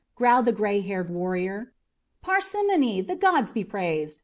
growled 0.15 0.45
the 0.45 0.51
gray 0.51 0.79
haired 0.81 1.11
warrior. 1.11 1.73
"Parsimony 2.23 3.01
the 3.01 3.15
gods 3.15 3.51
be 3.53 3.63
praised! 3.63 4.19